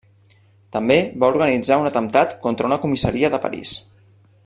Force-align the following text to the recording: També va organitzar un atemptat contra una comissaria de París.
També 0.75 0.95
va 1.23 1.29
organitzar 1.33 1.77
un 1.83 1.89
atemptat 1.91 2.33
contra 2.47 2.71
una 2.71 2.81
comissaria 2.87 3.33
de 3.37 3.45
París. 3.45 3.79